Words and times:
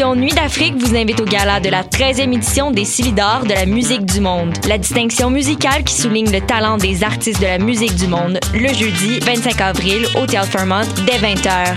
Nuit 0.00 0.32
d'Afrique 0.32 0.76
vous 0.78 0.96
invitent 0.96 1.20
au 1.20 1.26
gala 1.26 1.60
de 1.60 1.68
la 1.68 1.82
13e 1.82 2.34
édition 2.34 2.70
des 2.70 2.86
Silidor 2.86 3.44
de 3.44 3.52
la 3.52 3.66
musique 3.66 4.06
du 4.06 4.20
monde. 4.20 4.54
La 4.66 4.78
distinction 4.78 5.30
musicale 5.30 5.84
qui 5.84 5.92
souligne 5.92 6.32
le 6.32 6.40
talent 6.40 6.78
des 6.78 7.04
artistes 7.04 7.38
de 7.38 7.46
la 7.46 7.58
musique 7.58 7.94
du 7.96 8.06
monde, 8.06 8.38
le 8.54 8.68
jeudi 8.68 9.20
25 9.20 9.60
avril 9.60 10.06
au 10.16 10.24
Théâtre 10.26 10.48
Fairmont 10.48 10.88
dès 11.04 11.18
20h. 11.18 11.76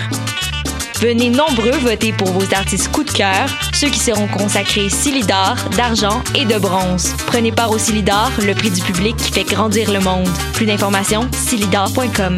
Venez 1.01 1.29
nombreux 1.31 1.77
voter 1.81 2.13
pour 2.13 2.29
vos 2.29 2.55
artistes 2.55 2.89
coup 2.93 3.03
de 3.03 3.11
cœur, 3.11 3.45
ceux 3.73 3.89
qui 3.89 3.99
seront 3.99 4.27
consacrés 4.27 4.89
Silidor, 4.89 5.55
d'argent 5.75 6.21
et 6.33 6.45
de 6.45 6.57
bronze. 6.57 7.13
Prenez 7.27 7.51
part 7.51 7.71
au 7.71 7.77
Silidor, 7.77 8.31
le 8.41 8.53
prix 8.53 8.71
du 8.71 8.81
public 8.81 9.17
qui 9.17 9.33
fait 9.33 9.43
grandir 9.43 9.91
le 9.91 9.99
monde. 9.99 10.29
Plus 10.53 10.65
d'informations, 10.65 11.27
silidor.com. 11.33 12.37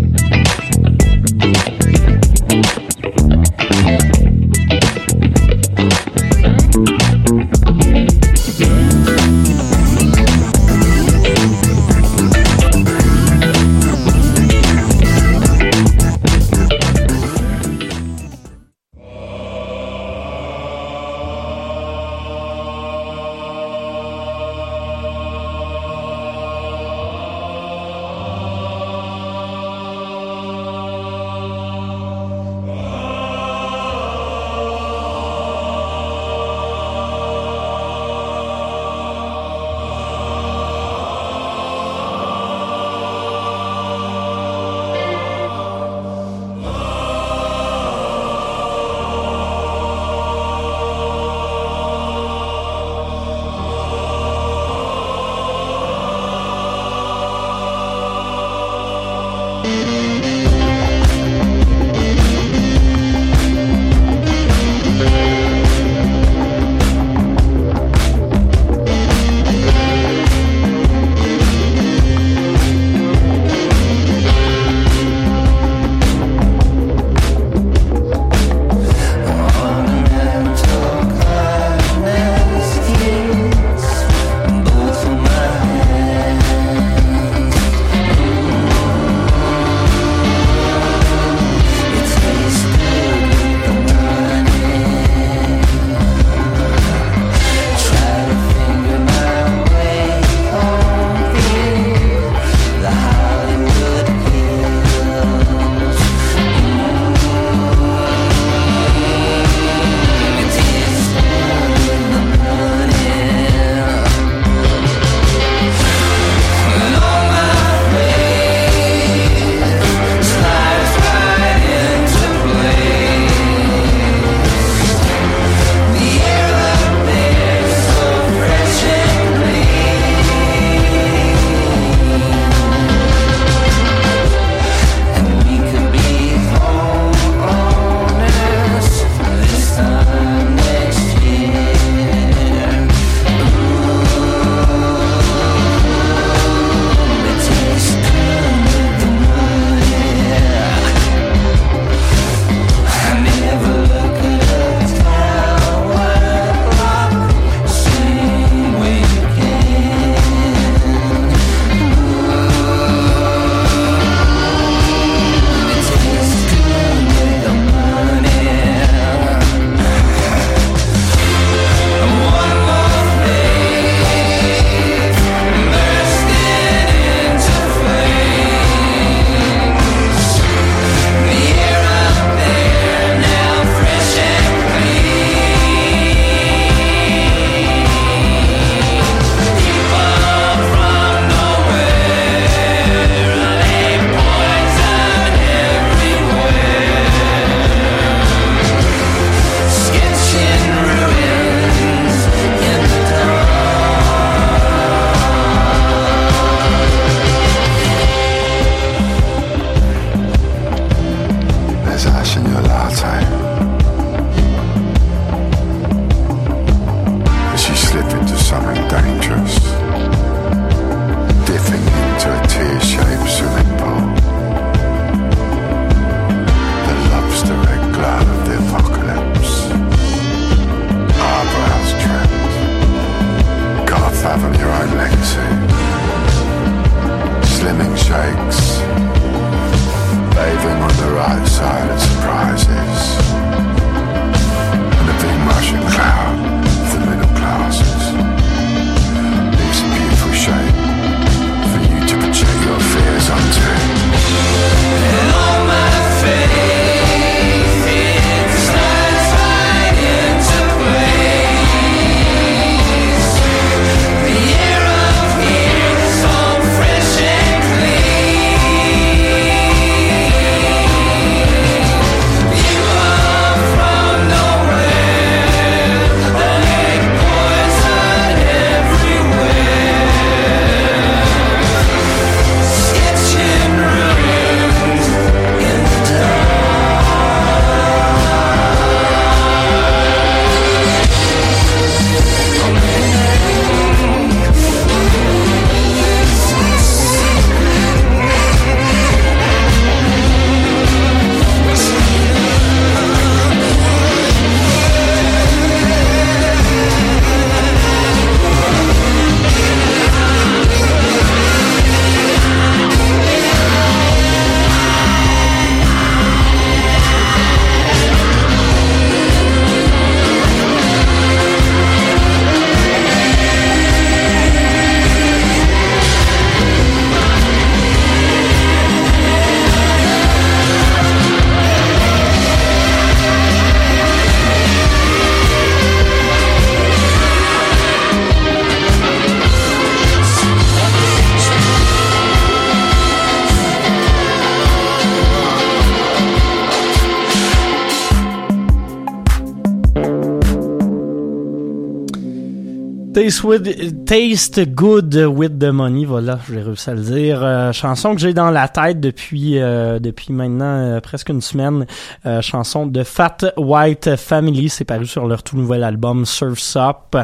Taste, 353.41 354.05
taste 354.05 354.75
good 354.75 355.15
with 355.15 355.57
the 355.57 355.71
money, 355.71 356.05
voilà, 356.05 356.37
j'ai 356.47 356.61
réussi 356.61 356.91
à 356.91 356.93
le 356.93 357.01
dire. 357.01 357.43
Euh, 357.43 357.71
chanson 357.71 358.13
que 358.13 358.21
j'ai 358.21 358.35
dans 358.35 358.51
la 358.51 358.67
tête 358.67 358.99
depuis 358.99 359.59
euh, 359.59 359.97
depuis 359.97 360.31
maintenant 360.31 360.65
euh, 360.65 360.99
presque 360.99 361.29
une 361.29 361.41
semaine. 361.41 361.87
Euh, 362.27 362.41
chanson 362.41 362.85
de 362.85 363.01
Fat 363.03 363.37
White 363.57 364.15
Family, 364.15 364.69
c'est 364.69 364.85
paru 364.85 365.07
sur 365.07 365.25
leur 365.25 365.41
tout 365.41 365.57
nouvel 365.57 365.83
album 365.83 366.23
Surf's 366.23 366.75
Up. 366.75 367.15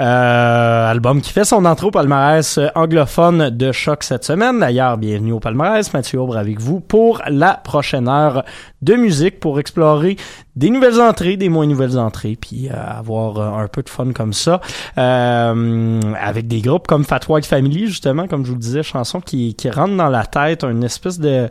Euh, 0.00 0.90
album 0.90 1.20
qui 1.20 1.34
fait 1.34 1.44
son 1.44 1.66
entrée 1.66 1.88
au 1.88 1.90
palmarès 1.90 2.58
anglophone 2.74 3.50
de 3.50 3.70
choc 3.70 4.04
cette 4.04 4.24
semaine. 4.24 4.60
D'ailleurs, 4.60 4.96
bienvenue 4.96 5.32
au 5.32 5.40
palmarès, 5.40 5.92
Mathieu 5.92 6.18
Aubre 6.18 6.38
avec 6.38 6.60
vous 6.60 6.80
pour 6.80 7.20
la 7.28 7.52
prochaine 7.52 8.08
heure 8.08 8.42
de 8.80 8.94
musique 8.94 9.38
pour 9.38 9.60
explorer 9.60 10.16
des 10.58 10.70
nouvelles 10.70 11.00
entrées, 11.00 11.36
des 11.36 11.48
moins 11.48 11.66
nouvelles 11.66 11.98
entrées, 11.98 12.36
puis 12.40 12.68
euh, 12.68 12.72
avoir 12.74 13.38
euh, 13.38 13.64
un 13.64 13.68
peu 13.68 13.82
de 13.82 13.88
fun 13.88 14.12
comme 14.12 14.32
ça. 14.32 14.60
Euh, 14.98 16.00
avec 16.20 16.48
des 16.48 16.60
groupes 16.60 16.88
comme 16.88 17.04
Fat 17.04 17.20
White 17.28 17.46
Family, 17.46 17.86
justement, 17.86 18.26
comme 18.26 18.44
je 18.44 18.48
vous 18.50 18.56
le 18.56 18.60
disais, 18.60 18.82
chanson 18.82 19.20
qui, 19.20 19.54
qui 19.54 19.70
rentre 19.70 19.96
dans 19.96 20.08
la 20.08 20.26
tête, 20.26 20.64
une 20.64 20.82
espèce 20.82 21.20
de 21.20 21.48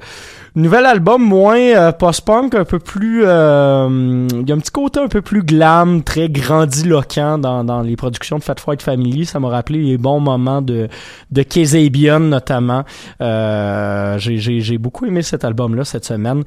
nouvel 0.56 0.86
album 0.86 1.24
moins 1.24 1.58
euh, 1.58 1.92
post-punk, 1.94 2.54
un 2.56 2.66
peu 2.66 2.80
plus... 2.80 3.22
euh, 3.24 4.28
il 4.30 4.50
y 4.50 4.52
a 4.52 4.56
un 4.56 4.60
petit 4.60 4.72
côté 4.72 5.00
un 5.00 5.08
peu 5.08 5.22
plus 5.22 5.42
glam, 5.44 6.04
très 6.04 6.28
grandiloquent 6.28 7.38
dans, 7.38 7.64
dans 7.64 7.82
les 7.82 7.96
productions 7.96 8.40
de 8.40 8.44
Fat 8.44 8.56
White 8.68 8.82
Family. 8.82 9.26
Ça 9.26 9.40
m'a 9.40 9.48
rappelé 9.50 9.82
les 9.84 9.98
bons 9.98 10.20
moments 10.20 10.62
de, 10.62 10.90
de 11.32 11.44
Kazabian, 11.44 12.20
notamment. 12.20 12.84
J'ai- 13.22 14.38
j'ai 14.62 14.78
beaucoup 14.78 15.06
aimé 15.06 15.22
cet 15.22 15.46
album-là 15.46 15.86
cette 15.86 16.06
semaine, 16.06 16.44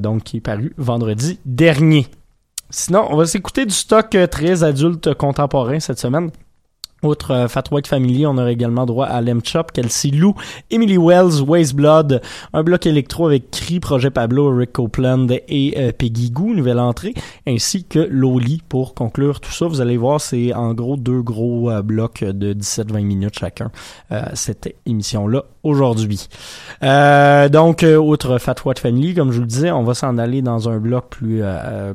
donc 0.00 0.22
qui 0.22 0.36
est 0.36 0.40
paru 0.40 0.72
vendredi 0.78 1.40
dernier. 1.56 2.06
Sinon, 2.70 3.06
on 3.10 3.16
va 3.16 3.26
s'écouter 3.26 3.64
du 3.64 3.74
stock 3.74 4.14
euh, 4.14 4.26
très 4.26 4.62
adulte 4.62 5.14
contemporain 5.14 5.80
cette 5.80 5.98
semaine. 5.98 6.30
Outre 7.06 7.30
euh, 7.30 7.48
Fat 7.48 7.64
White 7.70 7.86
Family, 7.86 8.26
on 8.26 8.36
aura 8.36 8.50
également 8.50 8.84
droit 8.84 9.06
à 9.06 9.20
Lem 9.20 9.40
Chop, 9.44 9.72
Kelsey 9.72 10.10
Lou, 10.10 10.34
Emily 10.70 10.98
Wells, 10.98 11.40
Waste 11.46 11.74
Blood, 11.74 12.20
un 12.52 12.62
bloc 12.62 12.86
électro 12.86 13.26
avec 13.26 13.50
Cree, 13.50 13.80
Projet 13.80 14.10
Pablo, 14.10 14.54
Rick 14.54 14.72
Copeland 14.72 15.28
et 15.48 15.74
euh, 15.76 15.92
Peggy 15.92 16.30
Goo, 16.30 16.54
nouvelle 16.54 16.80
entrée, 16.80 17.14
ainsi 17.46 17.84
que 17.84 17.98
Loli 17.98 18.62
pour 18.68 18.94
conclure 18.94 19.40
tout 19.40 19.52
ça. 19.52 19.66
Vous 19.66 19.80
allez 19.80 19.96
voir, 19.96 20.20
c'est 20.20 20.52
en 20.52 20.74
gros 20.74 20.96
deux 20.96 21.22
gros 21.22 21.70
euh, 21.70 21.82
blocs 21.82 22.24
de 22.24 22.52
17-20 22.52 23.02
minutes 23.02 23.38
chacun, 23.38 23.70
euh, 24.12 24.22
cette 24.34 24.74
émission-là 24.86 25.44
aujourd'hui. 25.62 26.28
Donc, 26.80 27.84
outre 27.84 28.38
Fat 28.38 28.54
White 28.64 28.78
Family, 28.78 29.14
comme 29.14 29.30
je 29.30 29.36
vous 29.36 29.42
le 29.42 29.46
disais, 29.46 29.70
on 29.70 29.82
va 29.82 29.94
s'en 29.94 30.18
aller 30.18 30.42
dans 30.42 30.68
un 30.68 30.78
bloc 30.78 31.06
plus 31.10 31.42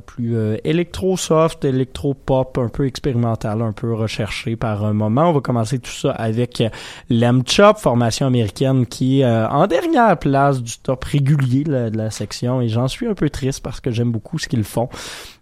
plus 0.06 0.36
électro-soft, 0.64 1.64
électro-pop, 1.66 2.58
un 2.58 2.70
peu 2.70 2.86
expérimental, 2.86 3.62
un 3.62 3.72
peu 3.72 3.94
recherché 3.94 4.56
par 4.56 4.84
un 4.86 4.94
moment. 5.02 5.30
On 5.30 5.34
va 5.34 5.42
commencer 5.42 5.80
tout 5.80 5.92
ça 5.92 6.12
avec 6.12 6.64
Lem 7.10 7.44
Chop, 7.46 7.78
formation 7.78 8.28
américaine 8.28 8.86
qui 8.86 9.22
est 9.22 9.26
euh, 9.26 9.48
en 9.50 9.68
dernière 9.68 10.18
place 10.18 10.62
du 10.62 10.78
top 10.78 11.04
régulier 11.04 11.64
de 11.64 11.98
la 11.98 12.12
section 12.12 12.62
et 12.62 12.70
j'en 12.70 12.88
suis 12.88 13.08
un 13.08 13.14
peu 13.14 13.30
triste 13.30 13.62
parce 13.62 13.80
que 13.80 13.92
j'aime 13.92 14.12
beaucoup 14.12 14.40
ce 14.40 14.48
qu'ils 14.48 14.64
font. 14.64 14.90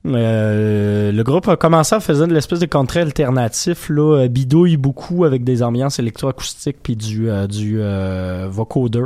Euh, 0.06 1.12
le 1.12 1.24
groupe 1.24 1.48
a 1.48 1.58
commencé 1.58 1.94
à 1.94 2.00
faire 2.00 2.28
de 2.28 2.34
l'espèce 2.34 2.60
de 2.60 2.66
country 2.66 3.00
alternatif, 3.00 3.89
là, 3.89 4.22
euh, 4.22 4.28
bidouille 4.28 4.78
beaucoup 4.78 5.25
avec 5.25 5.44
des 5.44 5.62
ambiances 5.62 6.00
électroacoustiques 6.00 6.78
puis 6.82 6.96
du, 6.96 7.30
euh, 7.30 7.48
du 7.48 7.80
euh, 7.82 8.48
vocoder. 8.50 9.06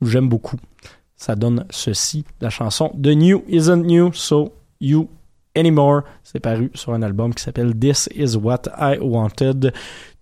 J'aime 0.00 0.28
beaucoup. 0.28 0.56
Ça 1.16 1.36
donne 1.36 1.66
ceci, 1.70 2.24
la 2.40 2.50
chanson 2.50 2.88
The 3.00 3.08
New 3.08 3.44
Isn't 3.48 3.84
New, 3.84 4.12
So 4.12 4.52
You 4.80 5.08
Anymore. 5.56 6.02
C'est 6.22 6.40
paru 6.40 6.70
sur 6.74 6.92
un 6.94 7.02
album 7.02 7.34
qui 7.34 7.42
s'appelle 7.42 7.74
This 7.78 8.08
Is 8.14 8.36
What 8.36 8.62
I 8.78 8.98
Wanted 9.00 9.72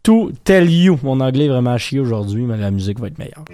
to 0.03 0.33
Tell 0.45 0.71
You. 0.71 0.99
Mon 1.03 1.21
anglais 1.21 1.47
est 1.47 1.49
vraiment 1.49 1.79
chier 1.79 2.01
aujourd'hui, 2.01 2.43
mais 2.43 2.57
la 2.57 2.71
musique 2.71 2.99
va 3.01 3.09
être 3.09 3.19
meilleure. 3.19 3.45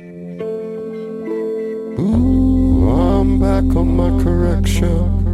Ooh, 1.99 2.89
I'm 2.89 3.39
back 3.39 3.65
on 3.75 3.85
my 3.85 4.23
correction. 4.23 5.25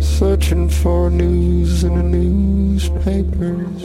Searching 0.00 0.68
for 0.70 1.10
news 1.10 1.84
in 1.84 1.94
the 1.94 2.02
newspapers. 2.02 3.84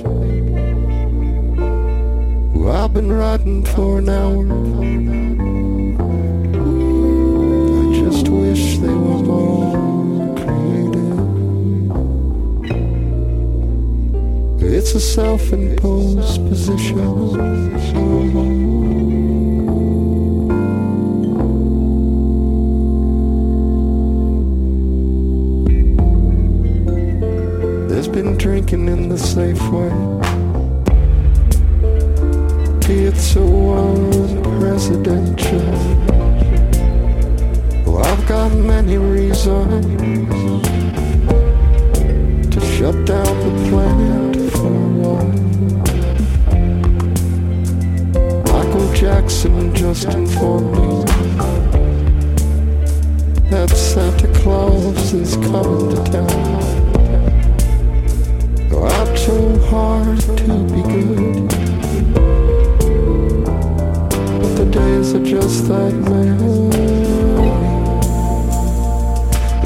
Ooh, 2.56 2.70
I've 2.70 2.94
been 2.94 3.12
writing 3.12 3.66
for 3.66 3.98
an 3.98 4.08
hour. 4.08 5.21
It's 14.64 14.94
a 14.94 15.00
self-imposed 15.00 16.48
position. 16.48 16.96
There's 27.88 28.08
been 28.08 28.38
drinking 28.38 28.88
in 28.88 29.10
the 29.10 29.16
Safeway. 29.16 29.92
It's 32.88 33.36
a 33.36 33.42
one 33.42 34.44
presidential. 34.60 35.60
Well, 37.86 38.06
I've 38.06 38.28
got 38.28 38.52
many 38.52 38.98
reasons 38.98 39.86
to 42.54 42.60
shut 42.62 43.06
down 43.06 43.26
the 43.26 43.70
planet 43.70 44.21
Jackson 49.02 49.74
just 49.74 50.04
informed 50.10 50.74
me 50.78 51.04
that 53.50 53.70
Santa 53.72 54.28
Claus 54.40 55.12
is 55.12 55.36
coming 55.38 55.90
to 55.90 56.04
town. 56.12 56.30
I've 58.70 59.08
tried 59.08 59.18
so 59.18 59.58
hard 59.72 60.20
to 60.20 60.54
be 60.70 60.82
good, 60.84 61.50
but 64.40 64.54
the 64.56 64.66
days 64.70 65.16
are 65.16 65.26
just 65.26 65.68
that 65.68 65.94
merry. 66.08 66.38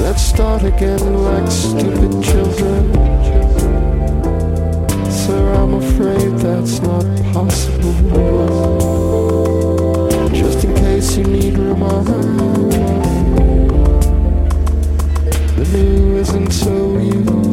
Let's 0.02 0.22
start 0.22 0.62
again 0.62 1.22
like 1.24 1.50
stupid 1.50 2.24
children. 2.24 2.90
Sir, 5.10 5.52
I'm 5.52 5.74
afraid 5.74 6.38
that's 6.38 6.80
not 6.80 7.04
possible. 7.34 8.85
You 11.16 11.24
need 11.24 11.56
reminding, 11.56 12.68
the 15.56 15.64
new 15.72 16.16
isn't 16.18 16.50
so 16.52 16.98
you 16.98 17.45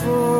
for 0.00 0.39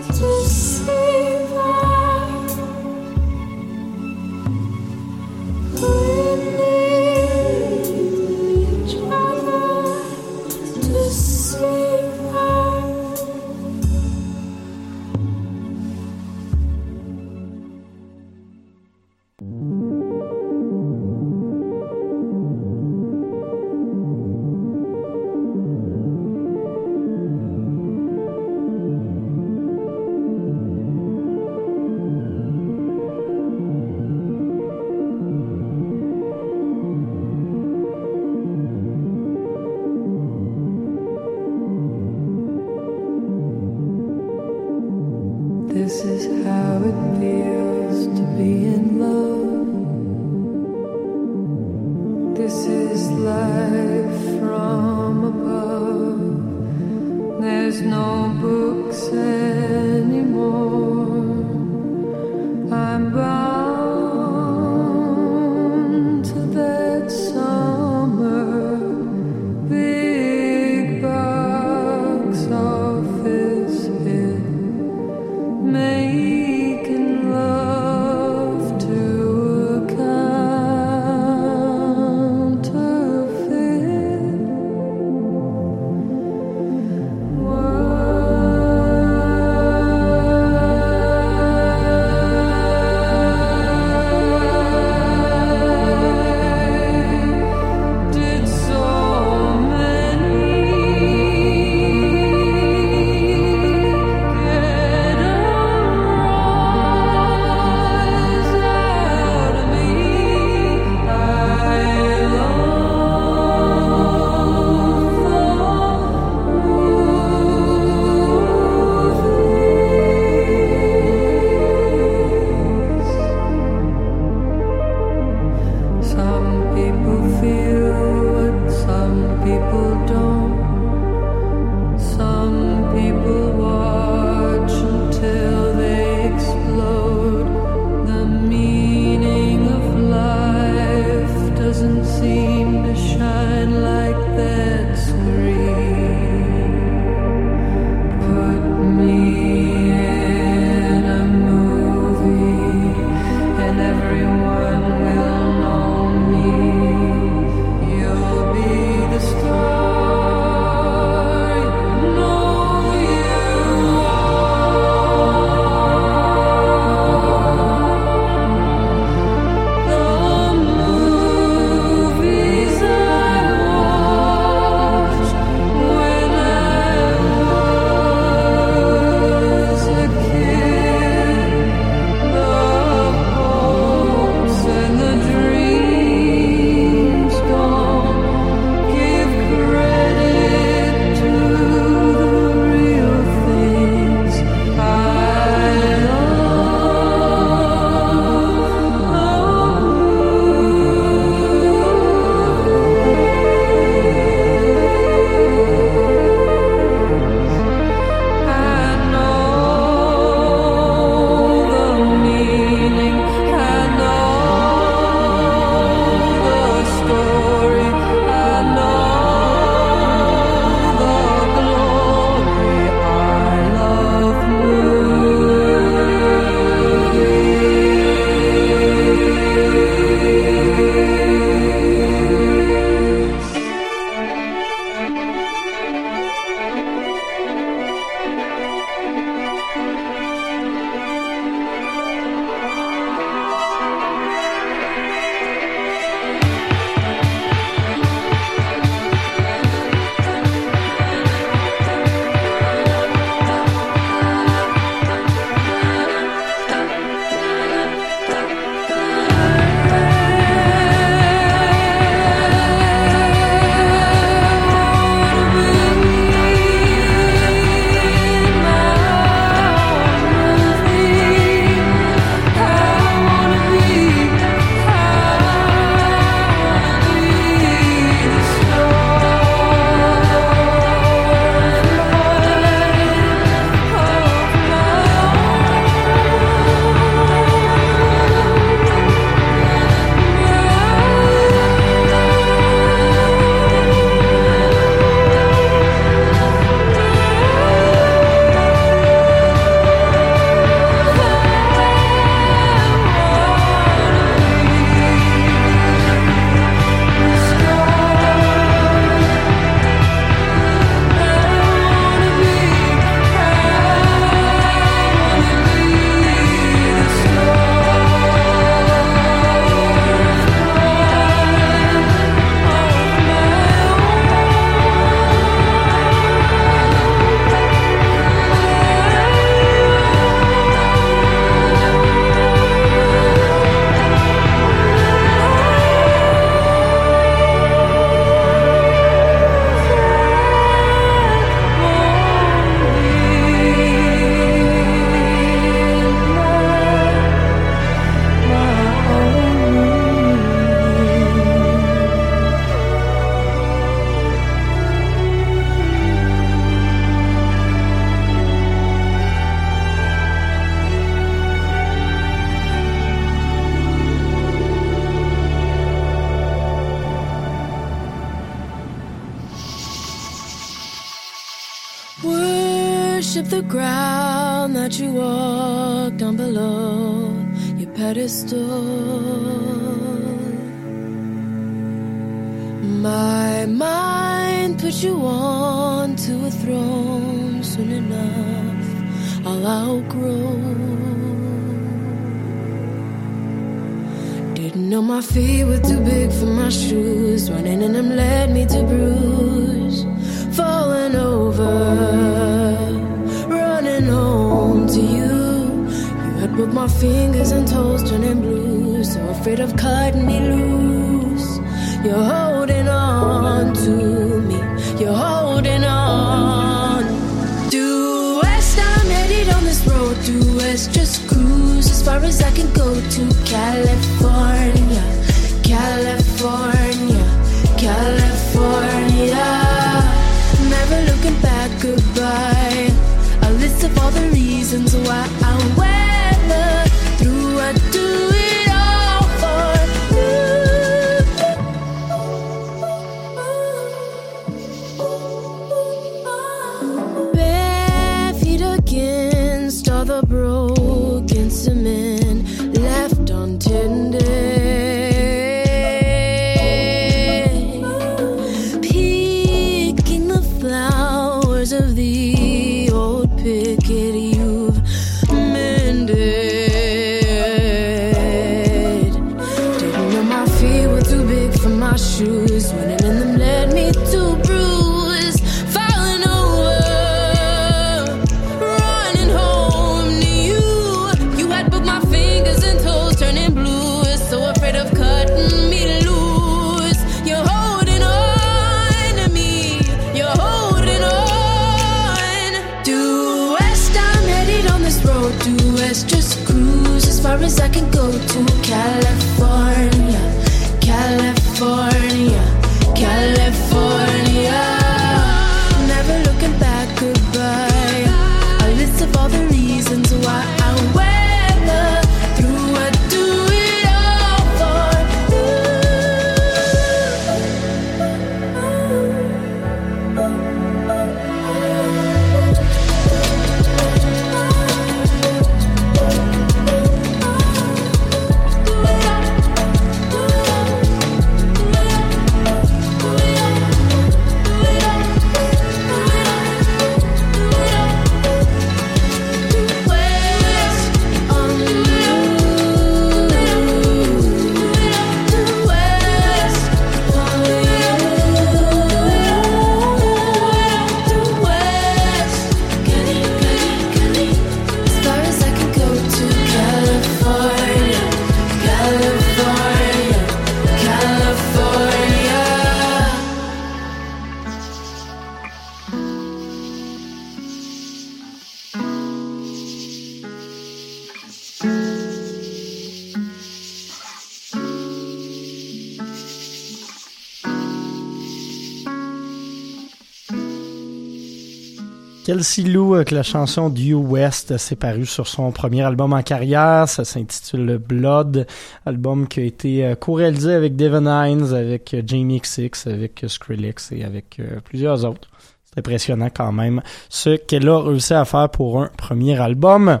Kelsey 582.44 582.64
Lou 582.64 582.94
avec 582.94 583.10
la 583.10 583.22
chanson 583.22 583.70
Due 583.70 583.94
West, 583.94 584.58
c'est 584.58 584.76
paru 584.76 585.06
sur 585.06 585.28
son 585.28 585.50
premier 585.50 585.80
album 585.80 586.12
en 586.12 586.22
carrière, 586.22 586.86
ça 586.86 587.02
s'intitule 587.02 587.78
Blood, 587.78 588.46
album 588.84 589.28
qui 589.28 589.40
a 589.40 589.44
été 589.44 589.82
euh, 589.82 589.94
co-réalisé 589.94 590.52
avec 590.52 590.76
Devon 590.76 591.06
Hines, 591.06 591.54
avec 591.54 591.94
euh, 591.94 592.02
Jamie 592.04 592.42
XX, 592.42 592.86
avec 592.86 593.24
euh, 593.24 593.28
Skrillex 593.28 593.92
et 593.92 594.04
avec 594.04 594.42
plusieurs 594.62 595.06
autres. 595.06 595.30
C'est 595.64 595.78
impressionnant 595.78 596.28
quand 596.28 596.52
même 596.52 596.82
ce 597.08 597.30
qu'elle 597.30 597.66
a 597.66 597.80
réussi 597.80 598.12
à 598.12 598.26
faire 598.26 598.50
pour 598.50 598.82
un 598.82 598.90
premier 598.98 599.40
album. 599.40 600.00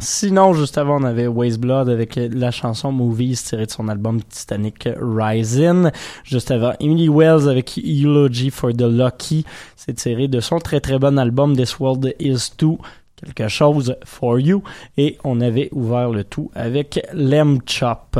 Sinon, 0.00 0.54
juste 0.54 0.78
avant, 0.78 1.00
on 1.00 1.04
avait 1.04 1.26
Waste 1.26 1.60
Blood 1.60 1.88
avec 1.88 2.16
la 2.16 2.50
chanson 2.50 2.90
Movies 2.90 3.42
tirée 3.44 3.66
de 3.66 3.70
son 3.70 3.88
album 3.88 4.22
Titanic 4.22 4.88
Rising. 4.98 5.90
Juste 6.24 6.50
avant, 6.50 6.72
Emily 6.80 7.08
Wells 7.08 7.48
avec 7.48 7.78
Eulogy 7.78 8.50
for 8.50 8.72
the 8.72 8.82
Lucky. 8.82 9.44
C'est 9.76 9.94
tiré 9.94 10.26
de 10.26 10.40
son 10.40 10.58
très 10.58 10.80
très 10.80 10.98
bon 10.98 11.18
album 11.18 11.54
This 11.54 11.78
World 11.78 12.14
Is 12.18 12.50
Too 12.56 12.78
quelque 13.20 13.48
chose 13.48 13.96
for 14.04 14.38
you. 14.38 14.62
Et 14.96 15.18
on 15.24 15.40
avait 15.40 15.68
ouvert 15.72 16.10
le 16.10 16.24
tout 16.24 16.50
avec 16.54 17.06
Lem 17.12 17.58
Chop. 17.66 18.18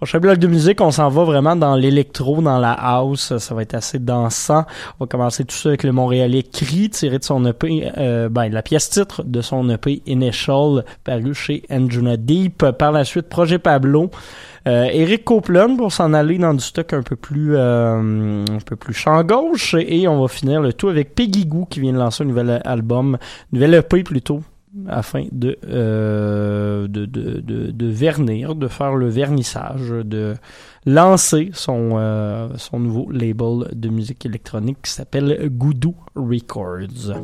Prochain 0.00 0.18
bloc 0.18 0.38
de 0.38 0.46
musique, 0.46 0.80
on 0.80 0.90
s'en 0.90 1.10
va 1.10 1.24
vraiment 1.24 1.56
dans 1.56 1.76
l'électro, 1.76 2.40
dans 2.40 2.58
la 2.58 2.72
house. 2.72 3.36
Ça 3.36 3.54
va 3.54 3.60
être 3.60 3.74
assez 3.74 3.98
dansant. 3.98 4.64
On 4.98 5.04
va 5.04 5.06
commencer 5.06 5.44
tout 5.44 5.54
ça 5.54 5.68
avec 5.68 5.82
le 5.82 5.92
Montréalais 5.92 6.42
Cri, 6.42 6.88
tiré 6.88 7.18
de 7.18 7.24
son 7.24 7.44
EP, 7.44 7.92
euh, 7.98 8.30
ben, 8.30 8.48
la 8.48 8.62
pièce 8.62 8.88
titre 8.88 9.22
de 9.24 9.42
son 9.42 9.68
EP 9.68 10.00
Initial, 10.06 10.86
paru 11.04 11.34
chez 11.34 11.64
Anjuna 11.68 12.16
Deep. 12.16 12.64
Par 12.78 12.92
la 12.92 13.04
suite, 13.04 13.28
Projet 13.28 13.58
Pablo. 13.58 14.10
Euh, 14.66 14.88
Eric 14.90 15.22
Copeland 15.22 15.76
pour 15.76 15.92
s'en 15.92 16.14
aller 16.14 16.38
dans 16.38 16.54
du 16.54 16.64
stock 16.64 16.94
un 16.94 17.02
peu 17.02 17.16
plus 17.16 17.56
euh, 17.56 18.44
un 18.44 18.60
peu 18.64 18.76
plus 18.76 18.94
champ 18.94 19.22
gauche 19.22 19.74
et 19.78 20.06
on 20.06 20.20
va 20.20 20.28
finir 20.28 20.60
le 20.60 20.74
tout 20.74 20.88
avec 20.88 21.14
Peggy 21.14 21.46
Goo 21.46 21.64
qui 21.64 21.80
vient 21.80 21.94
de 21.94 21.98
lancer 21.98 22.24
un 22.24 22.26
nouvel 22.26 22.60
album, 22.64 23.16
nouvel 23.52 23.72
EP 23.72 24.02
plutôt 24.02 24.42
afin 24.88 25.26
de, 25.32 25.58
euh, 25.66 26.86
de, 26.88 27.04
de, 27.04 27.40
de, 27.40 27.70
de 27.70 27.86
vernir, 27.86 28.54
de 28.54 28.68
faire 28.68 28.94
le 28.94 29.08
vernissage, 29.08 29.90
de 29.90 30.34
lancer 30.86 31.50
son, 31.52 31.90
euh, 31.94 32.48
son 32.56 32.80
nouveau 32.80 33.10
label 33.10 33.68
de 33.72 33.88
musique 33.88 34.24
électronique 34.26 34.78
qui 34.82 34.90
s'appelle 34.90 35.48
Goudou 35.50 35.94
Records. 36.14 37.14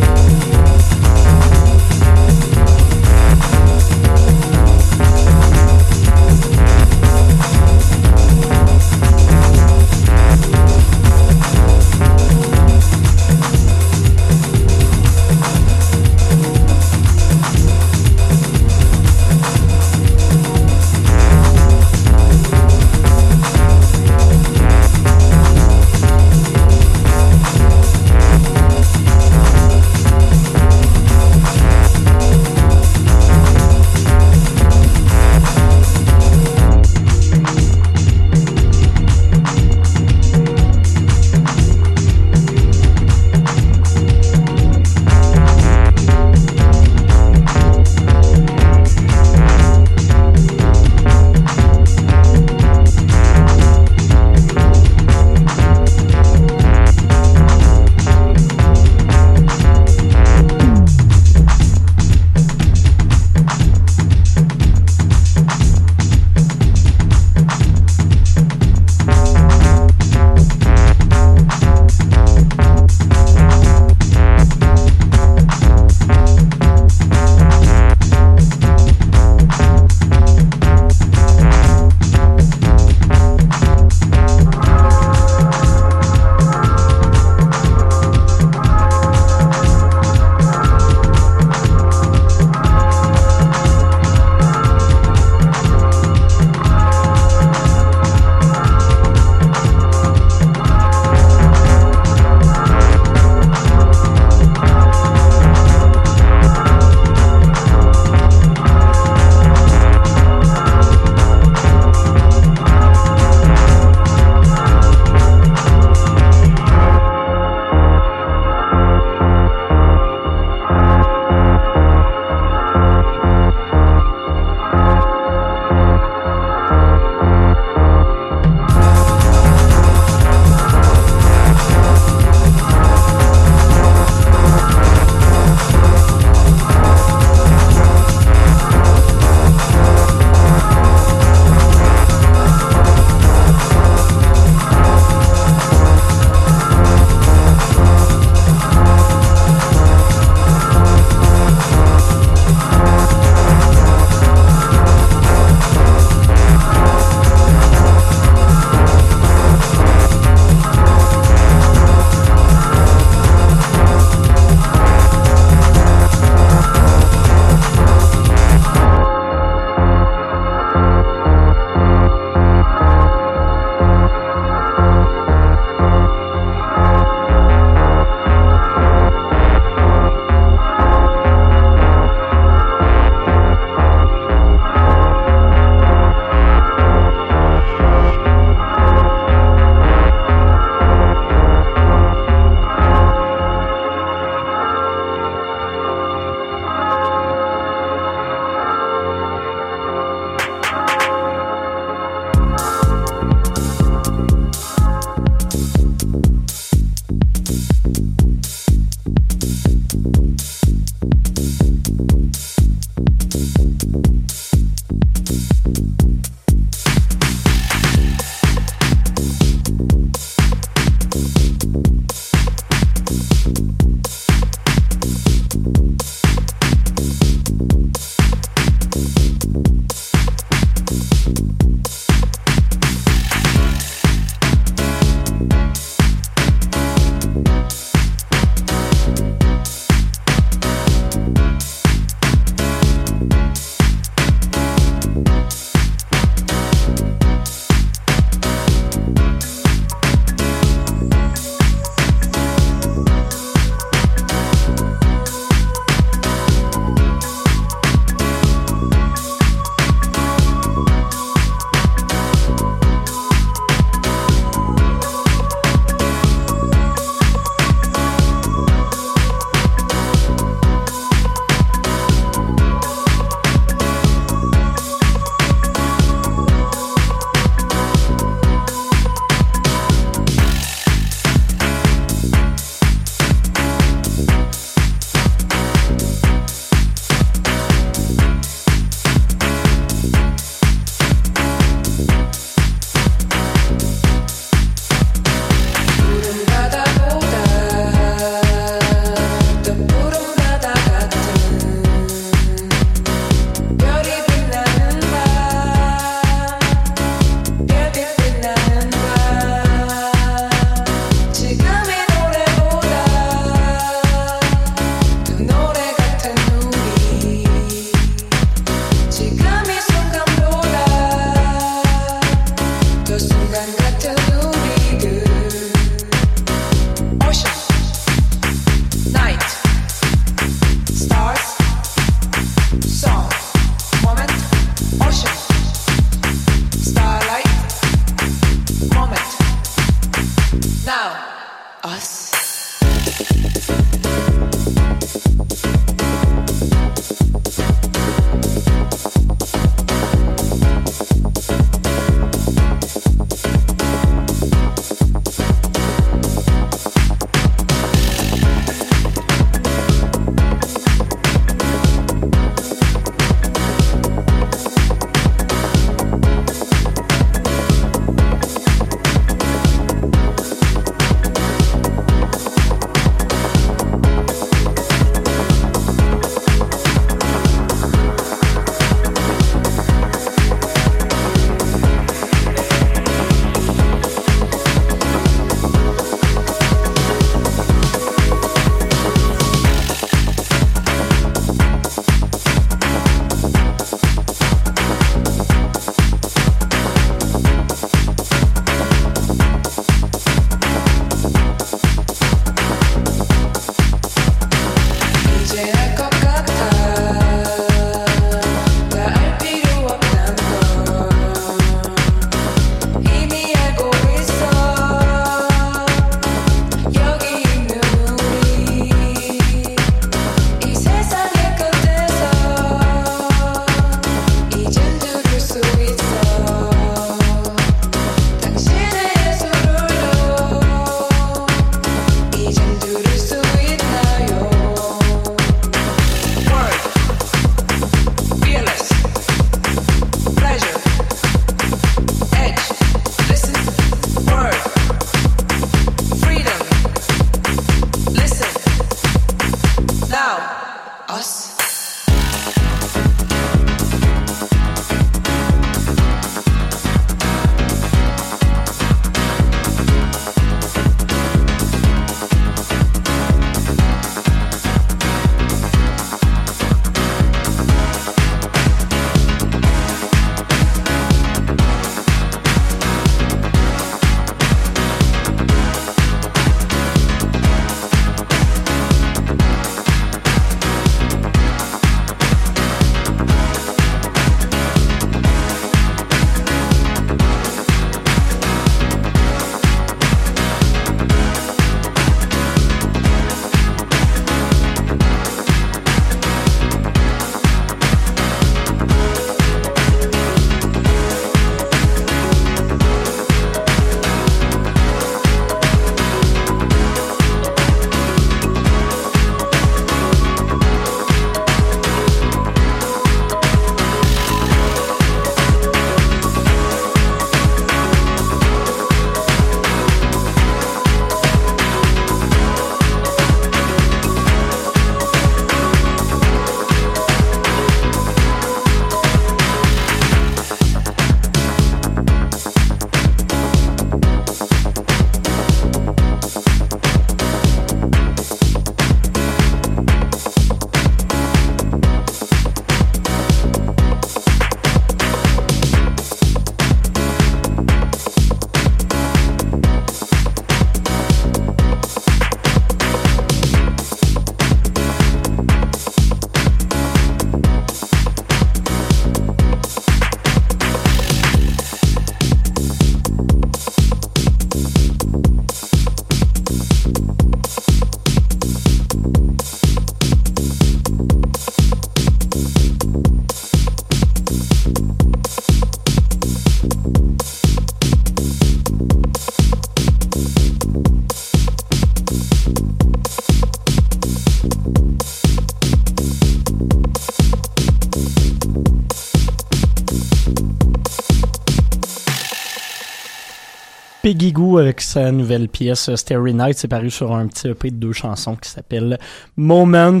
Avec 594.34 594.80
sa 594.80 595.12
nouvelle 595.12 595.48
pièce 595.48 595.94
Starry 595.94 596.32
Night. 596.32 596.56
C'est 596.56 596.68
paru 596.68 596.90
sur 596.90 597.14
un 597.14 597.26
petit 597.26 597.48
EP 597.48 597.70
de 597.70 597.76
deux 597.76 597.92
chansons 597.92 598.34
qui 598.36 598.48
s'appelle 598.48 598.98
Moment. 599.36 600.00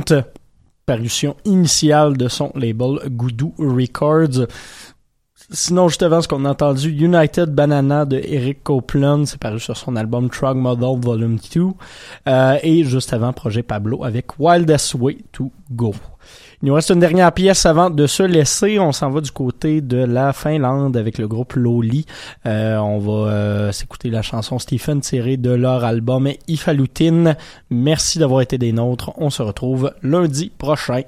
Parution 0.86 1.36
initiale 1.44 2.16
de 2.16 2.28
son 2.28 2.50
label 2.54 2.98
Goudou 3.10 3.52
Records. 3.58 4.46
Sinon, 5.50 5.88
juste 5.88 6.02
avant 6.02 6.22
ce 6.22 6.28
qu'on 6.28 6.46
a 6.46 6.50
entendu, 6.50 6.88
United 6.88 7.50
Banana 7.50 8.06
de 8.06 8.22
Eric 8.24 8.62
Copeland, 8.62 9.26
c'est 9.26 9.38
paru 9.38 9.60
sur 9.60 9.76
son 9.76 9.96
album 9.96 10.30
Trug 10.30 10.56
Model 10.56 10.98
Volume 10.98 11.36
2. 11.54 11.66
Euh, 12.28 12.58
et 12.62 12.84
juste 12.84 13.12
avant, 13.12 13.34
Projet 13.34 13.62
Pablo 13.62 14.02
avec 14.02 14.38
Wildest 14.38 14.94
Way 14.94 15.18
to 15.32 15.52
Go. 15.70 15.94
Il 16.62 16.68
nous 16.68 16.74
reste 16.74 16.90
une 16.90 17.00
dernière 17.00 17.32
pièce 17.32 17.66
avant 17.66 17.90
de 17.90 18.06
se 18.06 18.22
laisser. 18.22 18.78
On 18.78 18.92
s'en 18.92 19.10
va 19.10 19.20
du 19.20 19.32
côté 19.32 19.80
de 19.80 19.96
la 19.96 20.32
Finlande 20.32 20.96
avec 20.96 21.18
le 21.18 21.26
groupe 21.26 21.54
Loli. 21.54 22.06
Euh, 22.46 22.76
on 22.76 23.00
va 23.00 23.30
euh, 23.32 23.72
s'écouter 23.72 24.10
la 24.10 24.22
chanson 24.22 24.60
Stephen 24.60 25.00
tirée 25.00 25.36
de 25.36 25.50
leur 25.50 25.82
album 25.84 26.28
Ifalutin. 26.46 27.34
Merci 27.70 28.20
d'avoir 28.20 28.42
été 28.42 28.58
des 28.58 28.70
nôtres. 28.70 29.10
On 29.16 29.28
se 29.28 29.42
retrouve 29.42 29.92
lundi 30.04 30.52
prochain. 30.56 31.02